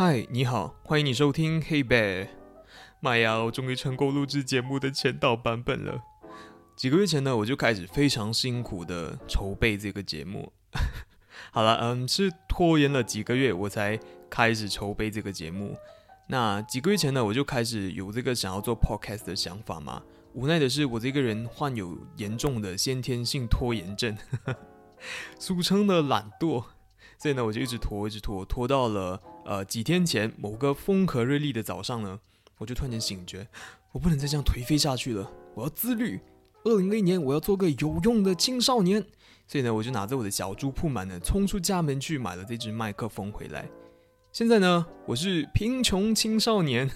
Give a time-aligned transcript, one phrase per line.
[0.00, 2.26] 嗨，你好，欢迎你收听《Hey Bear》。
[3.00, 6.00] 妈呀，我终于成功录制节目的前导版本了。
[6.76, 10.52] 几个月前呢，我就开始非常辛苦的筹备这个节目。
[11.50, 13.98] 好了，嗯，是拖延了几个月，我才
[14.30, 15.76] 开始筹备这个节目。
[16.28, 20.00] 那几个月前呢，我就开始有这个想要做 podcast 的想法嘛。
[20.32, 24.16] 无奈的是，我这个人患有严重的先天性拖延症，
[25.40, 26.62] 俗称的懒惰。
[27.18, 32.20] 所以呢，我就一直拖，一直拖，拖到了呃几天前某个风和日丽的早上呢，
[32.58, 33.48] 我就突然间醒觉，
[33.90, 36.20] 我不能再这样颓废下去了，我要自律。
[36.64, 39.04] 二零二一年，我要做个有用的青少年。
[39.46, 43.68] 所以呢，我就拿着我的小猪铺满呢，冲出家门去买了这只麦克风回来。
[44.30, 46.90] 现在呢，我是贫穷青少年，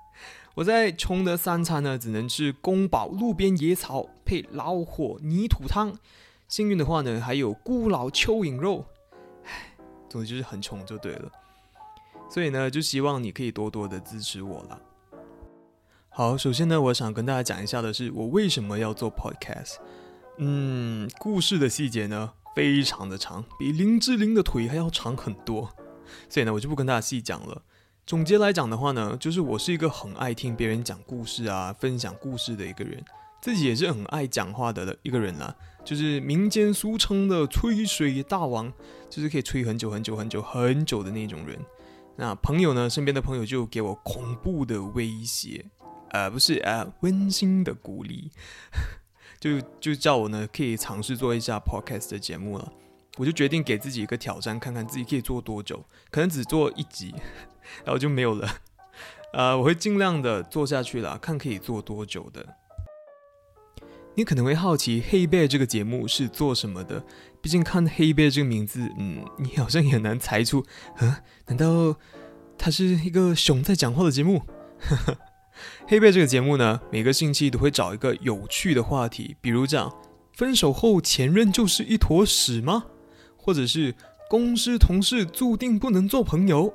[0.54, 5.98] 我在穷的三餐呢，只能吃宫保路边野草配老火泥土汤。
[6.46, 8.86] 幸运的话呢，还有孤老蚯蚓肉。
[10.08, 11.30] 总之就是很穷就对了，
[12.30, 14.80] 所以呢，就希望你可以多多的支持我了。
[16.08, 19.76] 好，首先呢，我想跟大家讲一下的是，我为什么要做 podcast。
[20.38, 25.70] 嗯，故事的细节呢，非常的长，比林志玲的腿还要长很多，
[26.28, 27.62] 所以呢，我就不跟大家细讲了。
[28.06, 33.04] 总结来讲的话呢，就是我是一个很爱听别人讲故事啊，分享故事的一个人。
[33.46, 38.72] 自己也是很爱讲话的一个人啦，就是民间俗称的吹水大王，
[39.08, 41.56] 就是可以吹很久很久很久很久的那种人。
[42.16, 45.64] 那朋友呢，身边的朋友就给我恐怖的威胁，
[46.10, 48.32] 呃，不是呃，温馨的鼓励，
[49.38, 52.72] 就就叫我呢可以尝试做一下 podcast 的节目了。
[53.16, 57.14] 我就决定给自己一个挑战，看看自己可以做多久，可能只做一集，
[57.86, 58.58] 然后就没有了。
[59.32, 62.44] 呃，我会尽量的做下去啦，看可以做多久的。
[64.18, 67.04] 你可能会好奇《黑贝》这个节目是做什么的？
[67.42, 70.64] 毕竟看《黑贝》这个名字，嗯，你好像也很难猜出，
[70.96, 71.94] 啊，难道
[72.56, 74.40] 它是一个熊在讲话的节目？
[75.86, 79.94] 《黑贝》这个节目呢，每个星期都会找一个有趣的话题，比如讲
[80.32, 82.86] 分手后前任就是一坨屎吗？
[83.36, 83.94] 或者是
[84.30, 86.72] 公司同事注定不能做朋友？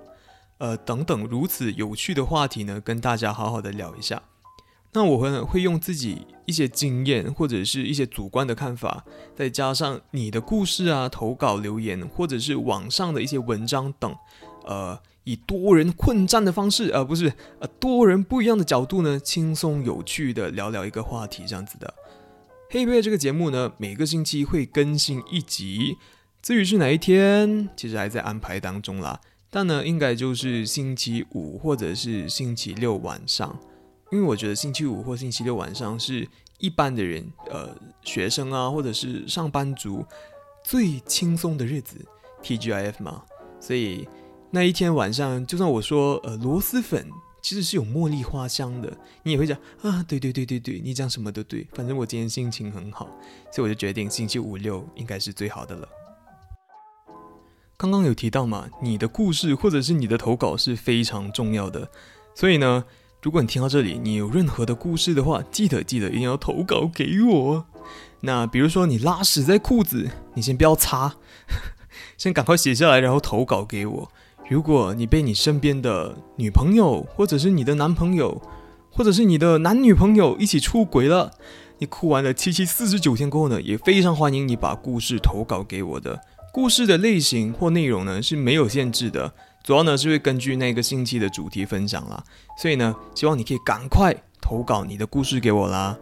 [0.59, 4.21] 呃，等等如此有趣的话题呢，跟大家好好的聊一下。
[4.93, 14.13] 那我会会用自己一些经验或者是一些主观的看法，再加上你的故事啊、投稿留言或者是网上的一些文章等，
[14.65, 21.93] 呃，以多人混战的方式，而不是呃多人不一样的角度呢，轻松有趣的聊聊一个话题这样子的。
[22.69, 25.97] 黑贝这个节目呢，每个星期会更新一集，
[26.41, 29.21] 至于是哪一天，其实还在安排当中啦。
[29.49, 33.57] 但呢，应该就是星期五或者是星期六晚上。
[34.11, 36.27] 因为我觉得星期五或星期六晚上是
[36.57, 37.73] 一般的人，呃，
[38.03, 40.05] 学生啊，或者是上班族
[40.65, 41.95] 最轻松的日子
[42.43, 43.23] ，TGIF 嘛，
[43.59, 44.05] 所以
[44.49, 47.09] 那一天晚上，就算我说呃螺蛳粉
[47.41, 48.91] 其实是有茉莉花香的，
[49.23, 53.05] 你也会讲啊，对对对对对，你讲什么都对，反正我今天心情很好，
[53.49, 55.87] 所以我就决定星期五六应该是最好的了。
[57.77, 61.89] 刚刚有提到嘛，你的故事或者是你的投稿是非常重要的，
[62.35, 62.83] 所以呢。
[63.21, 67.65] 如果你听到这里，你有任何的故事的话，记得记得一定要投稿给我。
[68.21, 71.17] 那比如说你拉屎在裤子，你先不要擦，
[72.17, 74.11] 先赶快写下来，然后投稿给我。
[74.49, 78.41] 如果你被你身边的女朋友，或者是你的男朋友，
[78.89, 81.31] 或者是你的男女朋友一起出轨了，
[81.77, 86.19] 你哭完了七七四十九天过后呢，也非常欢迎你把故事投稿给我的。
[86.51, 89.33] 故事的类型或内容呢是没有限制的。
[89.63, 92.23] 主要呢是会根据那个星期的主题分享啦，
[92.57, 95.97] 所以呢，希望你可以赶快投稿你的故事给我啦。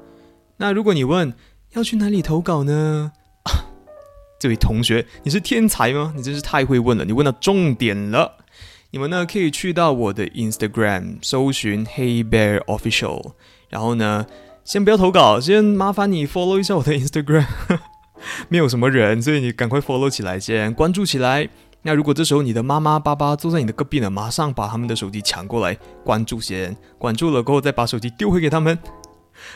[0.57, 1.33] 那如果你问
[1.73, 3.11] 要去哪里投稿呢？
[3.43, 3.51] 啊
[4.39, 6.13] 这位同学，你是天才吗？
[6.15, 8.37] 你真是太会问了，你问到重点了。
[8.91, 13.33] 你们呢可以去到我的 Instagram 搜寻 Hey Bear Official，
[13.69, 14.25] 然后呢，
[14.63, 17.45] 先不要投稿，先麻烦你 follow 一下我的 Instagram，
[18.49, 21.49] 没有什么人，所以你赶快 follow 起来先，关注起来。
[21.81, 28.77] 那如果这时候你的妈妈、爸爸坐在你的隔壁呢，马上把他们的手机抢过来关注先，关注了过后再把手机丢回给他们。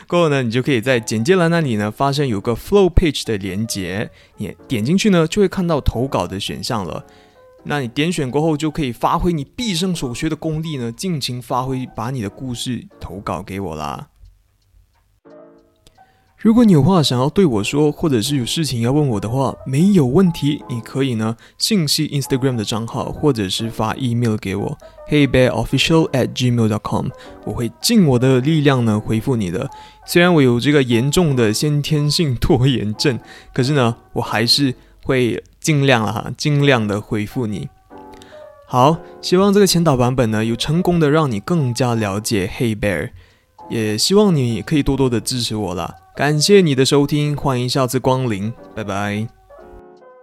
[0.08, 7.04] 过后呢，你就可以在简介栏那里呢发现有个 Flow Page 的连接，你点进去呢就会看到投稿的选项了。
[7.64, 14.08] 那你点选过后就可以发挥你毕生所学的功力呢，尽情发挥，把你的故事投稿给我啦。
[16.44, 27.06] 如果你有话想要对我说，或者是有事情要问我的话，没有问题，你可以呢，信息 Instagram 的账号，或者是发 Email 给我，hey bear official at Gmail dot com
[27.46, 29.70] 我会尽我的力量呢回复你的。
[30.04, 33.18] 虽然我有这个严重的先天性拖延症，
[33.54, 37.70] 可是呢，我还是会尽量了哈，尽量的回复你。
[38.66, 43.12] 好，希望这个前导版本呢，有成功的让你更加了解 hey bear
[43.70, 45.94] 也希望你可以多多的支持我啦。
[46.14, 49.43] 感谢你的收听欢迎下次光临拜拜。